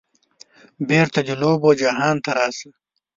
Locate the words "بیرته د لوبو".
0.87-1.69